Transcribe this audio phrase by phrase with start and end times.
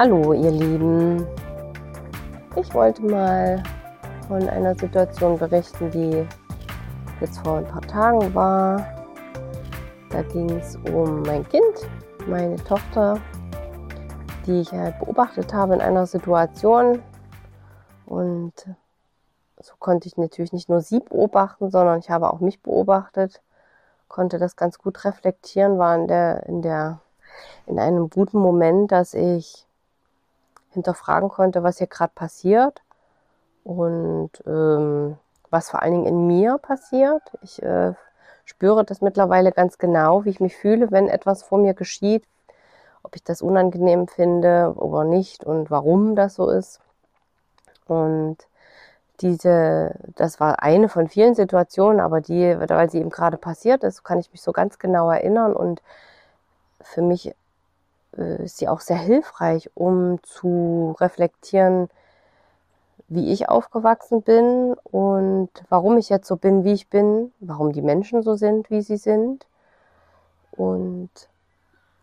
[0.00, 1.26] Hallo ihr Lieben,
[2.54, 3.60] ich wollte mal
[4.28, 6.24] von einer Situation berichten, die
[7.20, 8.78] jetzt vor ein paar Tagen war.
[10.10, 11.90] Da ging es um mein Kind,
[12.28, 13.20] meine Tochter,
[14.46, 17.02] die ich halt beobachtet habe in einer Situation.
[18.06, 18.52] Und
[19.60, 23.42] so konnte ich natürlich nicht nur sie beobachten, sondern ich habe auch mich beobachtet,
[24.06, 27.00] konnte das ganz gut reflektieren, war in der, in der,
[27.66, 29.64] in einem guten Moment, dass ich
[30.78, 32.82] hinterfragen konnte, was hier gerade passiert
[33.64, 35.16] und ähm,
[35.50, 37.22] was vor allen Dingen in mir passiert.
[37.42, 37.94] Ich äh,
[38.44, 42.24] spüre das mittlerweile ganz genau, wie ich mich fühle, wenn etwas vor mir geschieht,
[43.02, 46.80] ob ich das unangenehm finde oder nicht und warum das so ist.
[47.86, 48.38] Und
[49.20, 54.04] diese, das war eine von vielen Situationen, aber die, weil sie eben gerade passiert ist,
[54.04, 55.82] kann ich mich so ganz genau erinnern und
[56.80, 57.34] für mich
[58.18, 61.88] äh, ist sie auch sehr hilfreich, um zu reflektieren,
[63.08, 67.82] wie ich aufgewachsen bin und warum ich jetzt so bin, wie ich bin, warum die
[67.82, 69.46] Menschen so sind, wie sie sind.
[70.52, 71.10] Und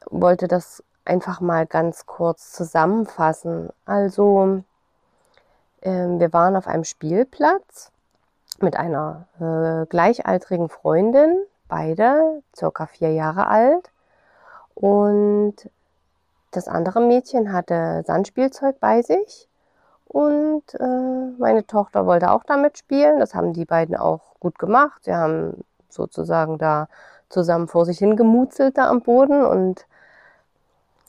[0.10, 3.70] wollte das einfach mal ganz kurz zusammenfassen.
[3.86, 4.64] Also,
[5.82, 7.92] äh, wir waren auf einem Spielplatz
[8.60, 13.92] mit einer äh, gleichaltrigen Freundin, beide circa vier Jahre alt.
[14.74, 15.70] Und
[16.56, 19.50] das andere Mädchen hatte Sandspielzeug bei sich
[20.06, 23.20] und äh, meine Tochter wollte auch damit spielen.
[23.20, 25.04] Das haben die beiden auch gut gemacht.
[25.04, 26.88] Sie haben sozusagen da
[27.30, 29.86] zusammen vor sich hingemuzelt da am Boden und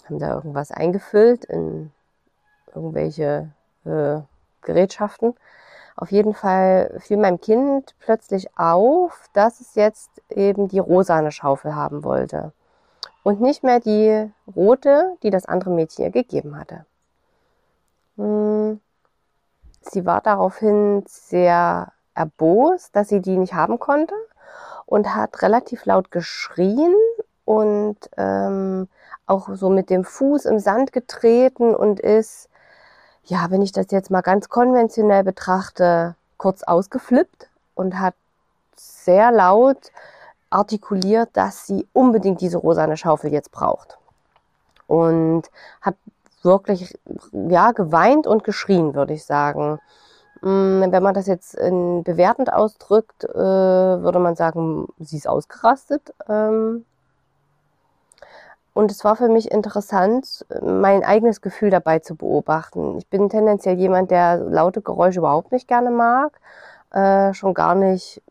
[0.06, 1.92] haben da irgendwas eingefüllt in
[2.74, 3.50] irgendwelche
[3.84, 4.18] äh,
[4.62, 5.34] Gerätschaften.
[5.96, 11.74] Auf jeden Fall fiel meinem Kind plötzlich auf, dass es jetzt eben die rosane Schaufel
[11.74, 12.52] haben wollte
[13.22, 16.86] und nicht mehr die rote, die das andere Mädchen ihr gegeben hatte.
[18.16, 18.80] Hm.
[19.80, 24.14] Sie war daraufhin sehr erbost, dass sie die nicht haben konnte
[24.84, 26.94] und hat relativ laut geschrien
[27.44, 28.88] und ähm,
[29.26, 32.48] auch so mit dem Fuß im Sand getreten und ist,
[33.24, 38.14] ja, wenn ich das jetzt mal ganz konventionell betrachte, kurz ausgeflippt und hat
[38.76, 39.90] sehr laut
[40.56, 43.98] artikuliert, dass sie unbedingt diese rosane Schaufel jetzt braucht.
[44.86, 45.42] Und
[45.82, 45.96] hat
[46.42, 46.98] wirklich,
[47.32, 49.78] ja, geweint und geschrien, würde ich sagen.
[50.40, 56.14] Mm, wenn man das jetzt in bewertend ausdrückt, äh, würde man sagen, sie ist ausgerastet.
[56.28, 56.86] Ähm.
[58.72, 62.98] Und es war für mich interessant, mein eigenes Gefühl dabei zu beobachten.
[62.98, 66.38] Ich bin tendenziell jemand, der laute Geräusche überhaupt nicht gerne mag.
[66.92, 68.22] Äh, schon gar nicht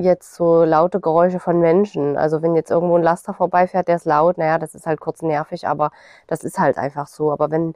[0.00, 2.16] jetzt so laute Geräusche von Menschen.
[2.16, 5.22] Also wenn jetzt irgendwo ein Laster vorbeifährt, der ist laut, naja, das ist halt kurz
[5.22, 5.90] nervig, aber
[6.26, 7.32] das ist halt einfach so.
[7.32, 7.74] Aber wenn,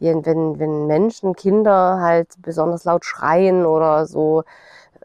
[0.00, 4.44] wenn, wenn Menschen, Kinder halt besonders laut schreien oder so,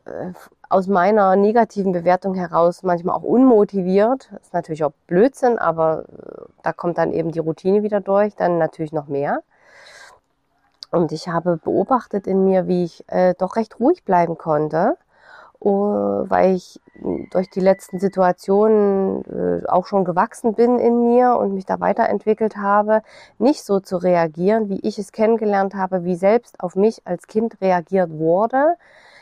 [0.06, 0.34] äh,
[0.69, 6.74] aus meiner negativen Bewertung heraus manchmal auch unmotiviert, ist natürlich auch Blödsinn, aber äh, da
[6.74, 9.41] kommt dann eben die Routine wieder durch, dann natürlich noch mehr.
[10.91, 14.97] Und ich habe beobachtet in mir, wie ich äh, doch recht ruhig bleiben konnte
[15.62, 16.80] weil ich
[17.31, 22.58] durch die letzten Situationen äh, auch schon gewachsen bin in mir und mich da weiterentwickelt
[22.58, 23.02] habe,
[23.38, 27.59] nicht so zu reagieren, wie ich es kennengelernt habe, wie selbst auf mich als Kind
[27.62, 28.75] reagiert wurde.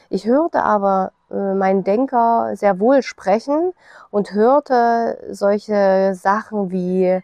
[0.10, 3.74] Ich hörte aber äh, meinen Denker sehr wohl sprechen
[4.12, 7.22] und hörte solche Sachen wie,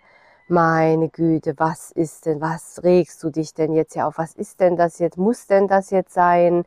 [0.49, 4.17] meine Güte, was ist denn, was regst du dich denn jetzt hier auf?
[4.17, 5.17] Was ist denn das jetzt?
[5.17, 6.65] Muss denn das jetzt sein?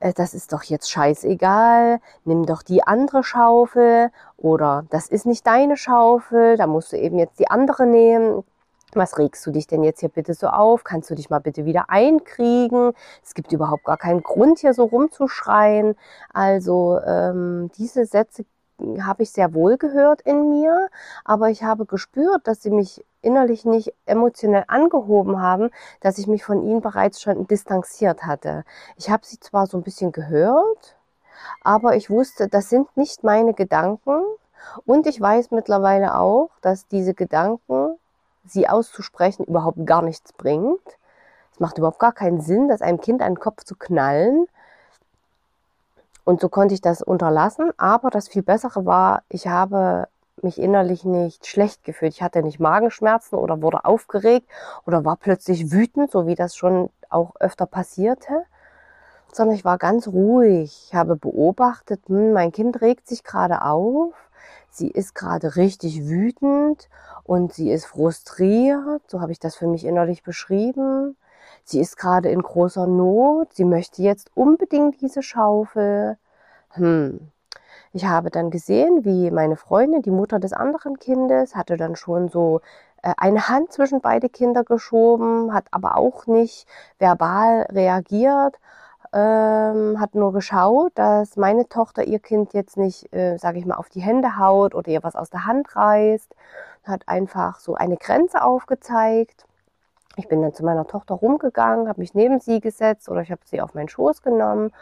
[0.00, 5.46] Äh, das ist doch jetzt scheißegal, nimm doch die andere Schaufel oder das ist nicht
[5.46, 8.44] deine Schaufel, da musst du eben jetzt die andere nehmen.
[8.94, 10.82] Was regst du dich denn jetzt hier bitte so auf?
[10.82, 12.92] Kannst du dich mal bitte wieder einkriegen?
[13.22, 15.94] Es gibt überhaupt gar keinen Grund, hier so rumzuschreien.
[16.32, 18.46] Also ähm, diese Sätze
[19.00, 20.88] habe ich sehr wohl gehört in mir,
[21.24, 25.70] aber ich habe gespürt, dass sie mich innerlich nicht emotionell angehoben haben,
[26.00, 28.64] dass ich mich von ihnen bereits schon distanziert hatte.
[28.96, 30.96] Ich habe sie zwar so ein bisschen gehört,
[31.62, 34.22] aber ich wusste, das sind nicht meine Gedanken
[34.86, 37.98] und ich weiß mittlerweile auch, dass diese Gedanken,
[38.44, 40.80] sie auszusprechen, überhaupt gar nichts bringt.
[41.52, 44.46] Es macht überhaupt gar keinen Sinn, das einem Kind an den Kopf zu knallen,
[46.28, 47.72] und so konnte ich das unterlassen.
[47.78, 50.08] Aber das viel Bessere war, ich habe
[50.42, 52.12] mich innerlich nicht schlecht gefühlt.
[52.12, 54.46] Ich hatte nicht Magenschmerzen oder wurde aufgeregt
[54.86, 58.44] oder war plötzlich wütend, so wie das schon auch öfter passierte,
[59.32, 60.88] sondern ich war ganz ruhig.
[60.88, 64.12] Ich habe beobachtet, hm, mein Kind regt sich gerade auf.
[64.70, 66.90] sie ist gerade richtig wütend
[67.24, 71.16] und sie ist frustriert, so habe ich das für mich innerlich beschrieben.
[71.68, 76.16] Sie ist gerade in großer Not, sie möchte jetzt unbedingt diese Schaufel.
[76.70, 77.30] Hm.
[77.92, 82.30] Ich habe dann gesehen, wie meine Freundin, die Mutter des anderen Kindes, hatte dann schon
[82.30, 82.62] so
[83.02, 86.66] äh, eine Hand zwischen beide Kinder geschoben, hat aber auch nicht
[86.98, 88.58] verbal reagiert,
[89.12, 93.76] ähm, hat nur geschaut, dass meine Tochter ihr Kind jetzt nicht, äh, sage ich mal,
[93.76, 96.34] auf die Hände haut oder ihr was aus der Hand reißt,
[96.84, 99.47] hat einfach so eine Grenze aufgezeigt.
[100.18, 103.40] Ich bin dann zu meiner Tochter rumgegangen, habe mich neben sie gesetzt oder ich habe
[103.44, 104.72] sie auf meinen Schoß genommen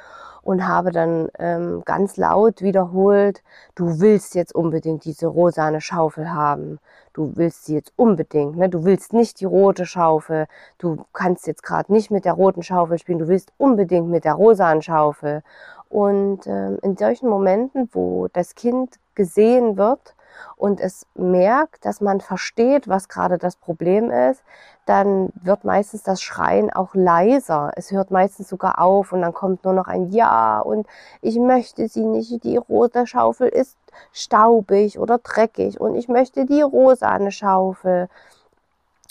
[0.40, 3.42] und habe dann ähm, ganz laut wiederholt,
[3.74, 6.78] du willst jetzt unbedingt diese rosane Schaufel haben.
[7.12, 8.56] Du willst sie jetzt unbedingt.
[8.56, 8.70] Ne?
[8.70, 10.46] Du willst nicht die rote Schaufel.
[10.78, 13.18] Du kannst jetzt gerade nicht mit der roten Schaufel spielen.
[13.18, 15.42] Du willst unbedingt mit der rosanen Schaufel.
[15.90, 20.15] Und ähm, in solchen Momenten, wo das Kind gesehen wird,
[20.56, 24.42] und es merkt, dass man versteht, was gerade das Problem ist,
[24.86, 27.72] dann wird meistens das Schreien auch leiser.
[27.76, 30.86] Es hört meistens sogar auf und dann kommt nur noch ein Ja und
[31.20, 32.44] ich möchte sie nicht.
[32.44, 33.76] Die rote Schaufel ist
[34.12, 38.08] staubig oder dreckig und ich möchte die rosane Schaufel.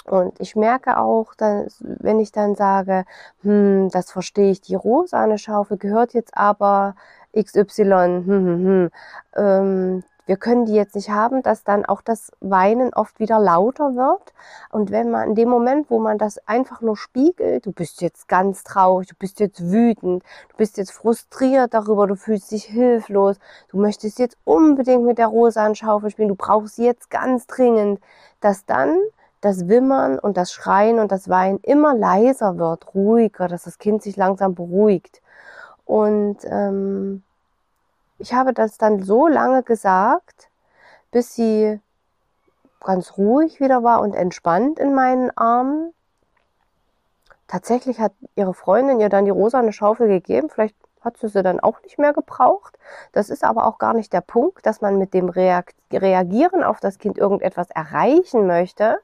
[0.06, 3.06] Und ich merke auch, dass, wenn ich dann sage,
[3.42, 6.96] hm, das verstehe ich, die rosane Schaufel gehört jetzt aber
[7.36, 8.90] XY, hm, hm, hm,
[9.36, 13.96] ähm, wir können die jetzt nicht haben, dass dann auch das Weinen oft wieder lauter
[13.96, 14.34] wird.
[14.72, 18.28] Und wenn man in dem Moment, wo man das einfach nur spiegelt, du bist jetzt
[18.28, 23.38] ganz traurig, du bist jetzt wütend, du bist jetzt frustriert darüber, du fühlst dich hilflos,
[23.70, 28.00] du möchtest jetzt unbedingt mit der rosanen Schaufel spielen, du brauchst jetzt ganz dringend,
[28.40, 28.98] dass dann
[29.42, 34.02] das Wimmern und das Schreien und das Weinen immer leiser wird, ruhiger, dass das Kind
[34.02, 35.22] sich langsam beruhigt.
[35.86, 37.22] Und ähm,
[38.18, 40.50] ich habe das dann so lange gesagt,
[41.12, 41.80] bis sie
[42.82, 45.94] ganz ruhig wieder war und entspannt in meinen Armen.
[47.48, 50.50] Tatsächlich hat ihre Freundin ihr dann die rosane Schaufel gegeben.
[50.50, 52.78] Vielleicht hat sie sie dann auch nicht mehr gebraucht.
[53.12, 56.98] Das ist aber auch gar nicht der Punkt, dass man mit dem Reagieren auf das
[56.98, 59.00] Kind irgendetwas erreichen möchte,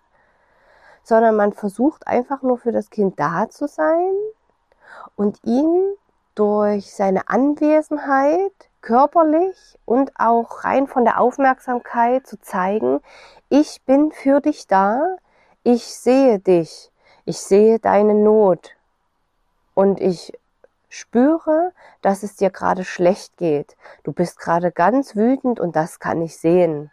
[1.04, 4.14] sondern man versucht einfach nur für das Kind da zu sein
[5.16, 5.94] und ihn
[6.36, 13.00] durch seine Anwesenheit körperlich und auch rein von der Aufmerksamkeit zu zeigen,
[13.50, 15.18] ich bin für dich da,
[15.64, 16.92] ich sehe dich,
[17.26, 18.72] ich sehe deine Not
[19.74, 20.34] und ich
[20.90, 23.78] spüre, dass es dir gerade schlecht geht.
[24.04, 26.92] Du bist gerade ganz wütend und das kann ich sehen.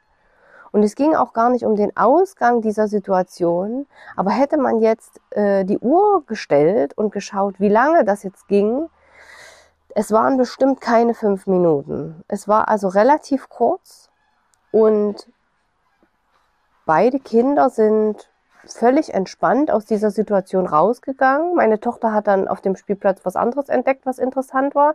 [0.70, 3.87] Und es ging auch gar nicht um den Ausgang dieser Situation,
[4.17, 8.88] aber hätte man jetzt äh, die Uhr gestellt und geschaut, wie lange das jetzt ging,
[9.94, 12.23] es waren bestimmt keine fünf Minuten.
[12.29, 14.11] Es war also relativ kurz
[14.70, 15.29] und
[16.87, 18.29] beide Kinder sind
[18.67, 21.55] völlig entspannt aus dieser Situation rausgegangen.
[21.55, 24.94] Meine Tochter hat dann auf dem Spielplatz was anderes entdeckt, was interessant war.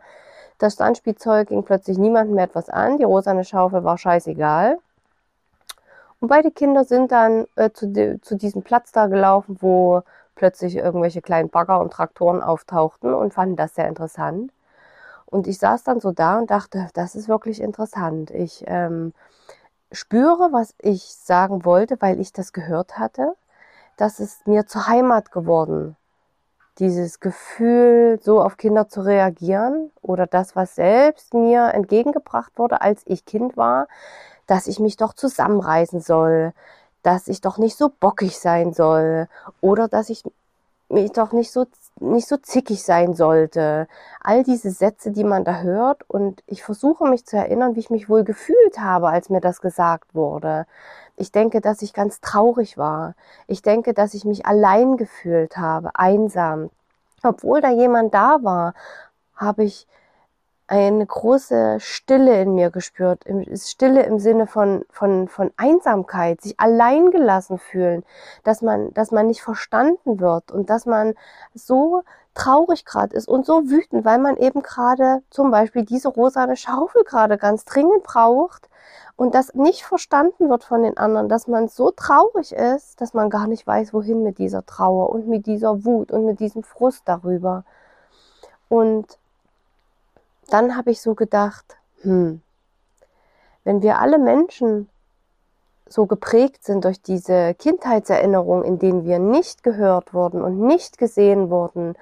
[0.60, 2.98] Das Standspielzeug ging plötzlich niemandem mehr etwas an.
[2.98, 4.78] Die rosane Schaufel war scheißegal.
[6.20, 10.04] Und beide Kinder sind dann äh, zu, zu diesem Platz da gelaufen, wo
[10.36, 14.52] plötzlich irgendwelche kleinen Bagger und Traktoren auftauchten und fanden das sehr interessant.
[15.34, 18.30] Und ich saß dann so da und dachte, das ist wirklich interessant.
[18.30, 19.14] Ich ähm,
[19.92, 23.34] spüre, was ich sagen wollte, weil ich das gehört hatte.
[23.98, 25.96] Das ist mir zur Heimat geworden.
[26.78, 33.02] Dieses Gefühl, so auf Kinder zu reagieren oder das, was selbst mir entgegengebracht wurde, als
[33.06, 33.88] ich Kind war,
[34.46, 36.54] dass ich mich doch zusammenreißen soll,
[37.02, 39.28] dass ich doch nicht so bockig sein soll
[39.62, 40.24] oder dass ich
[40.94, 41.66] mich doch nicht so
[42.00, 43.88] nicht so zickig sein sollte.
[44.22, 47.90] All diese Sätze, die man da hört und ich versuche mich zu erinnern, wie ich
[47.90, 50.66] mich wohl gefühlt habe, als mir das gesagt wurde.
[51.18, 53.16] Ich denke, dass ich ganz traurig war.
[53.48, 56.70] Ich denke, dass ich mich allein gefühlt habe, einsam.
[57.24, 58.74] Obwohl da jemand da war,
[59.36, 59.88] habe ich
[60.68, 63.26] eine große Stille in mir gespürt.
[63.56, 68.04] Stille im Sinne von, von, von Einsamkeit, sich allein gelassen fühlen,
[68.44, 71.14] dass man, dass man nicht verstanden wird und dass man
[71.54, 72.04] so
[72.34, 77.04] traurig gerade ist und so wütend, weil man eben gerade zum Beispiel diese rosane Schaufel
[77.04, 78.70] gerade ganz dringend braucht
[79.16, 83.30] und das nicht verstanden wird von den anderen, dass man so traurig ist, dass man
[83.30, 87.04] gar nicht weiß, wohin mit dieser Trauer und mit dieser Wut und mit diesem Frust
[87.06, 87.64] darüber.
[88.70, 89.20] Und
[90.50, 92.42] dann habe ich so gedacht, hm,
[93.64, 94.90] wenn wir alle Menschen
[95.88, 101.50] so geprägt sind durch diese Kindheitserinnerung, in denen wir nicht gehört wurden und nicht gesehen
[101.50, 101.96] wurden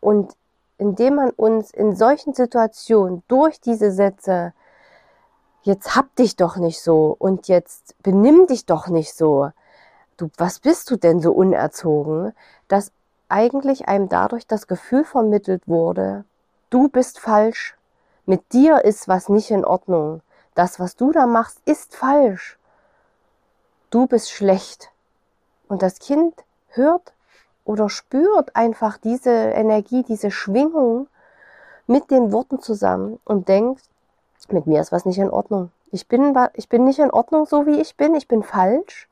[0.00, 0.34] und
[0.78, 4.52] indem man uns in solchen Situationen durch diese Sätze
[5.62, 9.50] jetzt hab dich doch nicht so und jetzt benimm dich doch nicht so.
[10.16, 12.32] Du, was bist du denn so unerzogen?
[12.68, 12.90] Dass
[13.28, 16.24] eigentlich einem dadurch das Gefühl vermittelt wurde,
[16.70, 17.76] du bist falsch.
[18.26, 20.22] Mit dir ist was nicht in Ordnung.
[20.54, 22.58] Das, was du da machst, ist falsch.
[23.90, 24.90] Du bist schlecht.
[25.68, 26.34] Und das Kind
[26.68, 27.12] hört
[27.64, 31.08] oder spürt einfach diese Energie, diese Schwingung
[31.86, 33.82] mit den Worten zusammen und denkt,
[34.48, 35.70] mit mir ist was nicht in Ordnung.
[35.90, 38.14] Ich bin, ich bin nicht in Ordnung, so wie ich bin.
[38.14, 39.08] Ich bin falsch.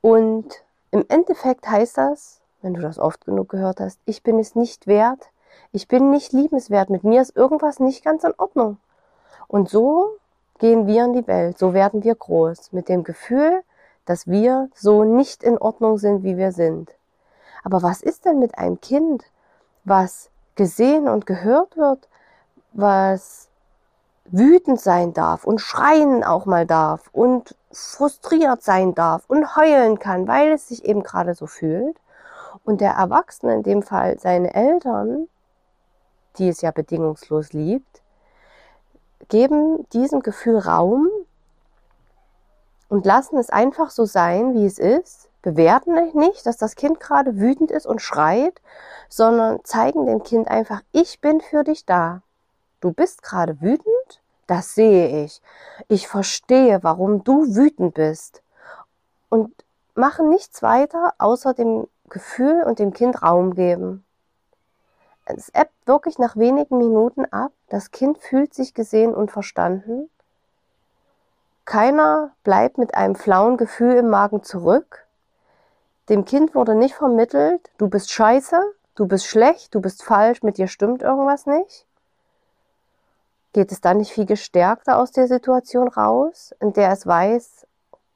[0.00, 4.54] Und im Endeffekt heißt das, wenn du das oft genug gehört hast, ich bin es
[4.54, 5.30] nicht wert.
[5.74, 6.90] Ich bin nicht liebenswert.
[6.90, 8.76] Mit mir ist irgendwas nicht ganz in Ordnung.
[9.48, 10.18] Und so
[10.58, 11.58] gehen wir in die Welt.
[11.58, 12.72] So werden wir groß.
[12.72, 13.62] Mit dem Gefühl,
[14.04, 16.90] dass wir so nicht in Ordnung sind, wie wir sind.
[17.64, 19.24] Aber was ist denn mit einem Kind,
[19.84, 22.08] was gesehen und gehört wird,
[22.72, 23.48] was
[24.26, 30.28] wütend sein darf und schreien auch mal darf und frustriert sein darf und heulen kann,
[30.28, 31.96] weil es sich eben gerade so fühlt.
[32.64, 35.28] Und der Erwachsene, in dem Fall seine Eltern,
[36.38, 38.02] die es ja bedingungslos liebt,
[39.28, 41.08] geben diesem Gefühl Raum
[42.88, 47.38] und lassen es einfach so sein, wie es ist, bewerten nicht, dass das Kind gerade
[47.38, 48.60] wütend ist und schreit,
[49.08, 52.22] sondern zeigen dem Kind einfach, ich bin für dich da.
[52.80, 55.40] Du bist gerade wütend, das sehe ich.
[55.88, 58.42] Ich verstehe, warum du wütend bist.
[59.28, 59.52] Und
[59.94, 64.04] machen nichts weiter, außer dem Gefühl und dem Kind Raum geben.
[65.24, 67.52] Es ebbt wirklich nach wenigen Minuten ab.
[67.68, 70.10] Das Kind fühlt sich gesehen und verstanden.
[71.64, 75.06] Keiner bleibt mit einem flauen Gefühl im Magen zurück.
[76.08, 78.60] Dem Kind wurde nicht vermittelt, du bist scheiße,
[78.96, 81.86] du bist schlecht, du bist falsch, mit dir stimmt irgendwas nicht.
[83.52, 87.66] Geht es dann nicht viel gestärkter aus der Situation raus, in der es weiß,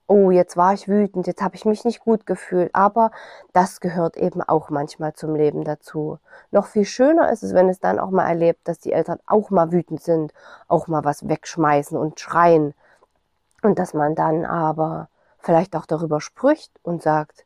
[0.09, 3.11] oh, jetzt war ich wütend, jetzt habe ich mich nicht gut gefühlt, aber
[3.53, 6.19] das gehört eben auch manchmal zum Leben dazu.
[6.51, 9.51] Noch viel schöner ist es, wenn es dann auch mal erlebt, dass die Eltern auch
[9.51, 10.33] mal wütend sind,
[10.69, 12.75] auch mal was wegschmeißen und schreien
[13.63, 15.09] und dass man dann aber
[15.39, 17.45] vielleicht auch darüber spricht und sagt,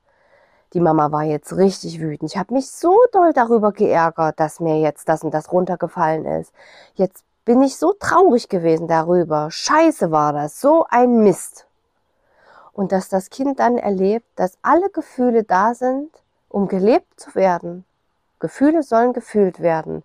[0.73, 2.31] die Mama war jetzt richtig wütend.
[2.31, 6.53] Ich habe mich so doll darüber geärgert, dass mir jetzt das und das runtergefallen ist.
[6.95, 9.51] Jetzt bin ich so traurig gewesen darüber.
[9.51, 11.67] Scheiße war das, so ein Mist.
[12.73, 16.11] Und dass das Kind dann erlebt, dass alle Gefühle da sind,
[16.49, 17.85] um gelebt zu werden.
[18.39, 20.03] Gefühle sollen gefühlt werden.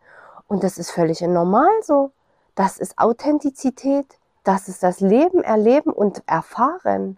[0.48, 2.12] Und das ist völlig normal so.
[2.53, 4.05] Das ist Authentizität.
[4.43, 7.17] Das ist das Leben erleben und erfahren.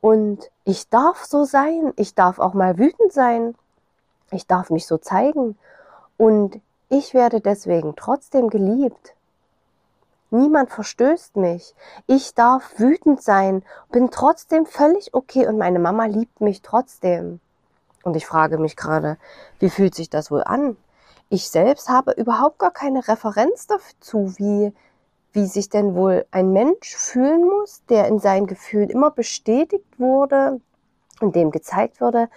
[0.00, 1.92] Und ich darf so sein.
[1.96, 3.54] Ich darf auch mal wütend sein.
[4.30, 5.56] Ich darf mich so zeigen.
[6.16, 9.14] Und ich werde deswegen trotzdem geliebt.
[10.30, 11.74] Niemand verstößt mich.
[12.06, 17.40] Ich darf wütend sein, bin trotzdem völlig okay und meine Mama liebt mich trotzdem.
[18.02, 19.16] Und ich frage mich gerade,
[19.58, 20.76] wie fühlt sich das wohl an?
[21.30, 24.72] Ich selbst habe überhaupt gar keine Referenz dazu, wie,
[25.32, 30.60] wie sich denn wohl ein Mensch fühlen muss, der in seinen Gefühlen immer bestätigt wurde
[31.20, 32.28] und dem gezeigt wurde,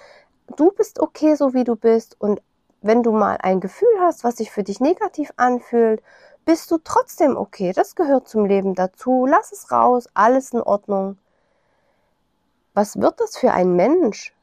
[0.57, 2.41] du bist okay, so wie du bist und
[2.81, 6.01] wenn du mal ein Gefühl hast, was sich für dich negativ anfühlt,
[6.45, 7.73] bist du trotzdem okay.
[7.73, 9.25] Das gehört zum Leben dazu.
[9.25, 11.17] Lass es raus, alles in Ordnung.
[12.73, 14.33] Was wird das für ein Mensch,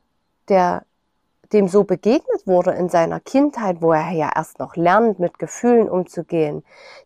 [0.49, 0.85] der
[1.52, 5.88] dem so begegnet wurde in seiner Kindheit, wo er ja erst noch lernt, mit Gefühlen
[5.88, 6.62] umzugehen,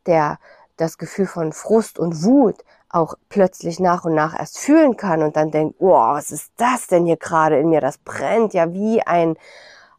[0.06, 0.38] der
[0.76, 5.36] das Gefühl von Frust und Wut auch plötzlich nach und nach erst fühlen kann und
[5.36, 7.80] dann denkt, oh, was ist das denn hier gerade in mir?
[7.80, 9.36] Das brennt ja wie ein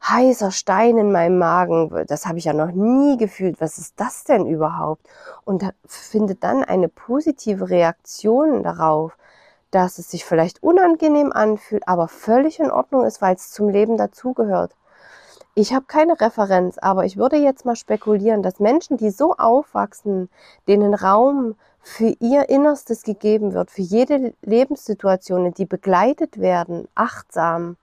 [0.08, 2.06] heißer Stein in meinem Magen.
[2.08, 3.62] Das habe ich ja noch nie gefühlt.
[3.62, 5.08] Was ist das denn überhaupt?
[5.46, 9.18] Und findet dann eine positive Reaktion darauf,
[9.72, 13.98] dass es sich vielleicht unangenehm anfühlt, aber völlig in Ordnung ist, weil es zum Leben
[13.98, 14.76] dazugehört.
[15.56, 20.30] Ich habe keine Referenz, aber ich würde jetzt mal spekulieren, dass Menschen, die so aufwachsen,
[20.68, 27.78] denen Raum für ihr Innerstes gegeben wird, für jede Lebenssituation, die begleitet werden, achtsam,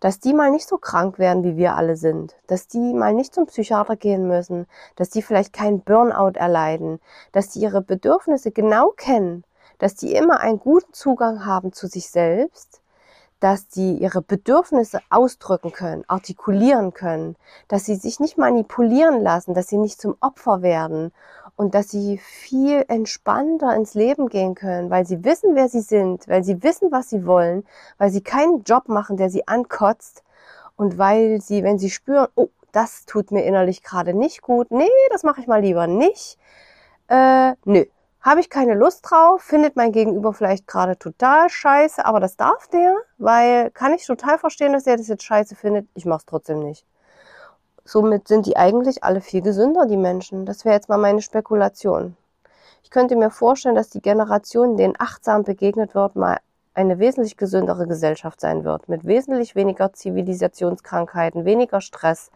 [0.00, 3.34] dass die mal nicht so krank werden, wie wir alle sind, dass die mal nicht
[3.34, 7.00] zum Psychiater gehen müssen, dass die vielleicht keinen Burnout erleiden,
[7.32, 9.44] dass die ihre Bedürfnisse genau kennen,
[9.78, 12.82] dass die immer einen guten Zugang haben zu sich selbst,
[13.40, 17.36] dass die ihre Bedürfnisse ausdrücken können, artikulieren können,
[17.68, 21.12] dass sie sich nicht manipulieren lassen, dass sie nicht zum Opfer werden
[21.58, 26.28] und dass sie viel entspannter ins Leben gehen können, weil sie wissen, wer sie sind,
[26.28, 27.66] weil sie wissen, was sie wollen,
[27.98, 30.22] weil sie keinen Job machen, der sie ankotzt
[30.76, 34.88] und weil sie, wenn sie spüren, oh, das tut mir innerlich gerade nicht gut, nee,
[35.10, 36.38] das mache ich mal lieber nicht,
[37.08, 37.84] äh, nö,
[38.20, 42.68] habe ich keine Lust drauf, findet mein Gegenüber vielleicht gerade total scheiße, aber das darf
[42.68, 46.26] der, weil kann ich total verstehen, dass er das jetzt scheiße findet, ich mache es
[46.26, 46.86] trotzdem nicht.
[47.90, 50.44] Somit sind die eigentlich alle viel gesünder, die Menschen.
[50.44, 52.18] Das wäre jetzt mal meine Spekulation.
[52.82, 56.36] Ich könnte mir vorstellen, dass die Generation, denen achtsam begegnet wird, mal
[56.74, 62.30] eine wesentlich gesündere Gesellschaft sein wird, mit wesentlich weniger Zivilisationskrankheiten, weniger Stress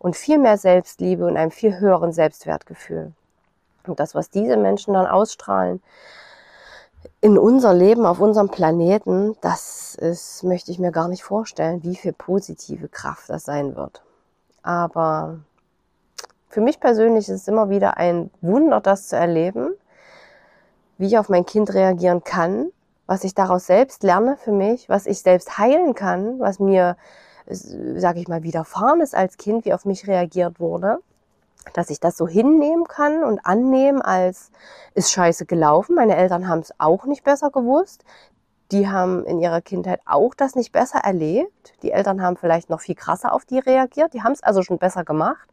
[0.00, 3.12] und viel mehr Selbstliebe und einem viel höheren Selbstwertgefühl.
[3.86, 5.80] Und das, was diese Menschen dann ausstrahlen
[7.20, 11.94] in unser Leben auf unserem Planeten, das ist, möchte ich mir gar nicht vorstellen, wie
[11.94, 14.02] viel positive Kraft das sein wird.
[14.68, 15.38] Aber
[16.50, 19.70] für mich persönlich ist es immer wieder ein Wunder, das zu erleben,
[20.98, 22.70] wie ich auf mein Kind reagieren kann,
[23.06, 26.98] was ich daraus selbst lerne für mich, was ich selbst heilen kann, was mir,
[27.46, 30.98] sage ich mal, widerfahren ist als Kind, wie auf mich reagiert wurde
[31.74, 34.50] dass ich das so hinnehmen kann und annehmen als
[34.94, 35.96] ist scheiße gelaufen.
[35.96, 38.04] Meine Eltern haben es auch nicht besser gewusst.
[38.70, 41.74] Die haben in ihrer Kindheit auch das nicht besser erlebt.
[41.82, 44.12] Die Eltern haben vielleicht noch viel krasser auf die reagiert.
[44.12, 45.48] Die haben es also schon besser gemacht,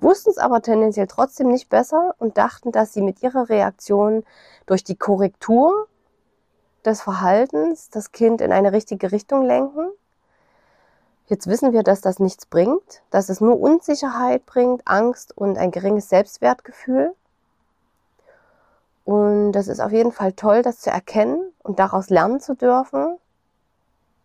[0.00, 4.24] wussten es aber tendenziell trotzdem nicht besser und dachten, dass sie mit ihrer Reaktion
[4.64, 5.86] durch die Korrektur
[6.84, 9.90] des Verhaltens das Kind in eine richtige Richtung lenken
[11.28, 15.72] Jetzt wissen wir, dass das nichts bringt, dass es nur Unsicherheit bringt, Angst und ein
[15.72, 17.14] geringes Selbstwertgefühl.
[19.06, 23.16] Und das ist auf jeden Fall toll, das zu erkennen und daraus lernen zu dürfen.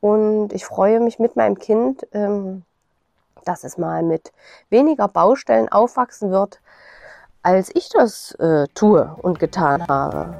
[0.01, 2.63] Und ich freue mich mit meinem Kind, ähm,
[3.45, 4.33] dass es mal mit
[4.69, 6.59] weniger Baustellen aufwachsen wird,
[7.41, 10.35] als ich das äh, tue und getan habe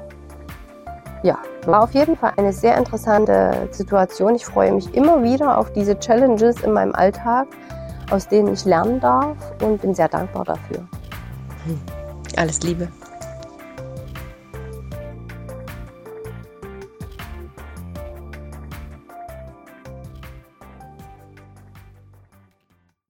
[1.22, 4.34] ja, war auf jeden Fall eine sehr interessante Situation.
[4.34, 7.46] Ich freue mich immer wieder auf diese Challenges in meinem Alltag,
[8.10, 10.86] aus denen ich lernen darf und bin sehr dankbar dafür.
[12.36, 12.88] Alles Liebe.